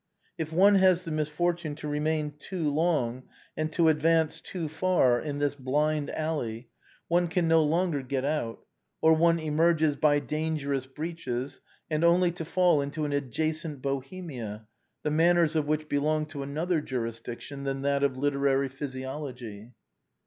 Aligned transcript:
If 0.35 0.51
one 0.51 0.73
has 0.77 1.03
the 1.03 1.11
misfortune 1.11 1.75
to 1.75 1.87
remain 1.87 2.31
too 2.39 2.71
long 2.73 3.25
and 3.55 3.71
to 3.73 3.87
advance 3.87 4.41
too 4.41 4.67
far 4.67 5.19
in 5.21 5.35
ORIGINAL 5.35 5.35
PREFACE. 5.35 5.35
xlî 5.35 5.39
this 5.41 5.55
blind 5.63 6.09
alley 6.15 6.69
one 7.07 7.27
can 7.27 7.47
no 7.47 7.61
longer 7.61 8.01
get 8.01 8.25
out, 8.25 8.65
or 8.99 9.13
one 9.13 9.37
emerges 9.37 9.95
by 9.95 10.17
dangerous 10.19 10.87
breaches 10.87 11.61
and 11.87 12.03
only 12.03 12.31
to 12.31 12.43
fall 12.43 12.81
into 12.81 13.05
an 13.05 13.13
adjacent 13.13 13.83
Bohemia, 13.83 14.65
the 15.03 15.11
manners 15.11 15.55
of 15.55 15.67
which 15.67 15.87
belong 15.87 16.25
to 16.25 16.41
another 16.41 16.81
jurisdic 16.81 17.39
tion 17.41 17.63
than 17.63 17.83
that 17.83 18.01
of 18.01 18.17
literary 18.17 18.69
physiology. 18.69 19.71